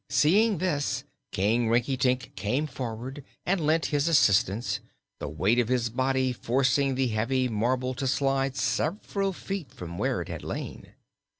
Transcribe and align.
Seeing 0.09 0.57
this, 0.57 1.03
King 1.31 1.69
Rinkitink 1.69 2.33
came 2.35 2.65
forward 2.65 3.23
and 3.45 3.61
lent 3.61 3.85
his 3.93 4.07
assistance, 4.07 4.79
the 5.19 5.29
weight 5.29 5.59
of 5.59 5.67
his 5.67 5.91
body 5.91 6.33
forcing 6.33 6.95
the 6.95 7.09
heavy 7.09 7.47
marble 7.47 7.93
to 7.93 8.07
slide 8.07 8.55
several 8.55 9.31
feet 9.31 9.71
from 9.71 9.99
where 9.99 10.19
it 10.19 10.27
had 10.27 10.43
lain. 10.43 10.95